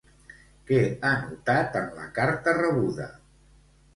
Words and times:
Què 0.69 0.79
ha 1.09 1.11
notat 1.25 1.77
en 1.81 1.85
la 1.99 2.07
carta 2.17 2.57
rebuda? 2.61 3.09